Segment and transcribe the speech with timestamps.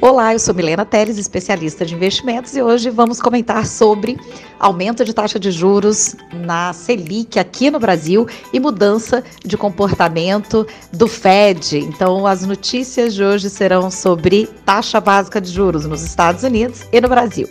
[0.00, 4.16] Olá, eu sou Milena Teles, especialista de investimentos, e hoje vamos comentar sobre
[4.56, 11.08] aumento de taxa de juros na Selic aqui no Brasil e mudança de comportamento do
[11.08, 11.78] Fed.
[11.78, 17.00] Então, as notícias de hoje serão sobre taxa básica de juros nos Estados Unidos e
[17.00, 17.48] no Brasil.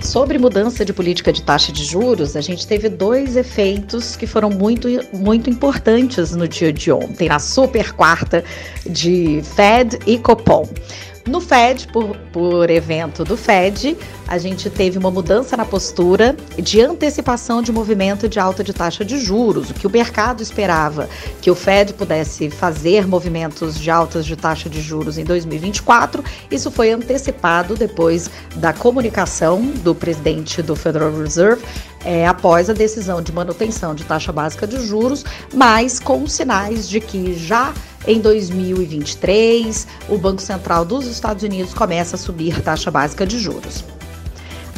[0.00, 4.48] Sobre mudança de política de taxa de juros, a gente teve dois efeitos que foram
[4.48, 8.44] muito, muito importantes no dia de ontem, na super quarta
[8.88, 10.68] de Fed e Copom.
[11.28, 16.80] No Fed, por, por evento do Fed, a gente teve uma mudança na postura de
[16.80, 21.06] antecipação de movimento de alta de taxa de juros, o que o mercado esperava
[21.42, 26.24] que o Fed pudesse fazer movimentos de altas de taxa de juros em 2024.
[26.50, 31.62] Isso foi antecipado depois da comunicação do presidente do Federal Reserve
[32.04, 37.00] é, após a decisão de manutenção de taxa básica de juros, mas com sinais de
[37.00, 37.74] que já
[38.06, 43.84] em 2023 o Banco Central dos Estados Unidos começa a subir taxa básica de juros.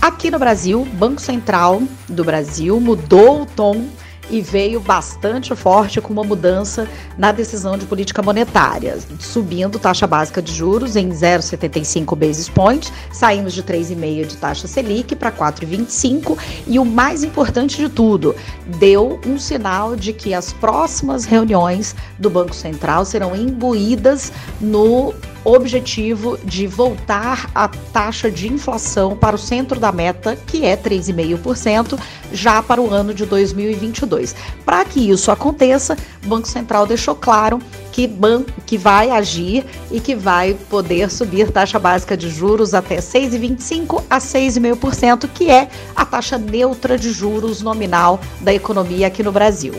[0.00, 3.86] Aqui no Brasil, Banco Central do Brasil mudou o tom
[4.30, 10.40] e veio bastante forte com uma mudança na decisão de política monetária, subindo taxa básica
[10.40, 16.78] de juros em 0,75 basis points, saímos de 3,5 de taxa Selic para 4,25 e
[16.78, 18.34] o mais importante de tudo,
[18.78, 25.12] deu um sinal de que as próximas reuniões do Banco Central serão imbuídas no
[25.44, 31.98] objetivo de voltar a taxa de inflação para o centro da meta, que é 3,5%,
[32.32, 34.34] já para o ano de 2022.
[34.64, 37.58] Para que isso aconteça, o Banco Central deixou claro
[37.90, 42.96] que, banco, que vai agir e que vai poder subir taxa básica de juros até
[42.96, 49.32] 6,25% a 6,5%, que é a taxa neutra de juros nominal da economia aqui no
[49.32, 49.74] Brasil.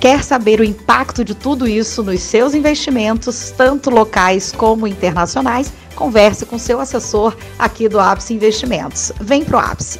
[0.00, 5.72] Quer saber o impacto de tudo isso nos seus investimentos, tanto locais como internacionais?
[5.96, 9.10] Converse com seu assessor aqui do Ápice Investimentos.
[9.20, 9.98] Vem pro Ápice.